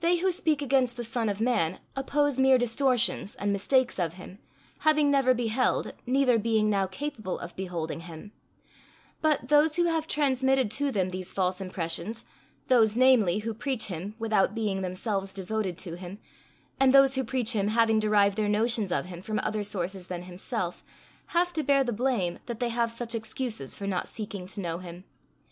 [0.00, 4.40] They who speak against the Son of Man oppose mere distortions and mistakes of him,
[4.80, 8.32] having never beheld, neither being now capable of beholding, him;
[9.22, 12.24] but those who have transmitted to them these false impressions,
[12.66, 16.18] those, namely, who preach him without being themselves devoted to him,
[16.80, 20.22] and those who preach him having derived their notions of him from other scources than
[20.24, 20.82] himself,
[21.26, 24.78] have to bear the blame that they have such excuses for not seeking to know
[24.78, 25.04] him.